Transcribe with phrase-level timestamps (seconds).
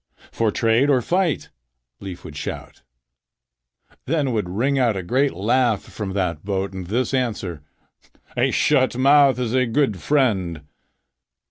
[0.31, 1.51] "For trade or fight?"
[1.99, 2.81] Leif would shout.
[4.07, 7.61] Then would ring out a great laugh from that boat and this answer:
[8.35, 10.61] "A shut mouth is a good friend."